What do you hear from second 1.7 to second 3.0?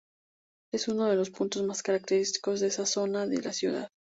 característicos de esa